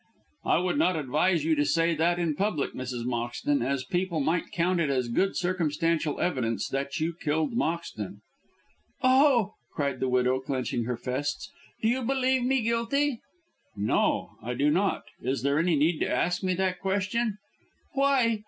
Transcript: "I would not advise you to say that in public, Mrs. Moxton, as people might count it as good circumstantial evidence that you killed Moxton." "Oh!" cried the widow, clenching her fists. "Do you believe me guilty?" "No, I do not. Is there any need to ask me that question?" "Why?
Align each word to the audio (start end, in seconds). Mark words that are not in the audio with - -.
"I 0.45 0.57
would 0.57 0.79
not 0.79 0.95
advise 0.95 1.45
you 1.45 1.53
to 1.53 1.63
say 1.63 1.93
that 1.93 2.17
in 2.17 2.33
public, 2.33 2.73
Mrs. 2.73 3.05
Moxton, 3.05 3.63
as 3.63 3.83
people 3.83 4.19
might 4.19 4.51
count 4.51 4.79
it 4.79 4.89
as 4.89 5.09
good 5.09 5.37
circumstantial 5.37 6.19
evidence 6.19 6.67
that 6.69 6.99
you 6.99 7.13
killed 7.13 7.53
Moxton." 7.53 8.21
"Oh!" 9.03 9.53
cried 9.75 9.99
the 9.99 10.09
widow, 10.09 10.39
clenching 10.39 10.85
her 10.85 10.97
fists. 10.97 11.51
"Do 11.83 11.87
you 11.87 12.01
believe 12.01 12.41
me 12.43 12.63
guilty?" 12.63 13.21
"No, 13.77 14.31
I 14.41 14.55
do 14.55 14.71
not. 14.71 15.03
Is 15.21 15.43
there 15.43 15.59
any 15.59 15.75
need 15.75 15.99
to 15.99 16.09
ask 16.09 16.41
me 16.41 16.55
that 16.55 16.79
question?" 16.79 17.37
"Why? 17.93 18.39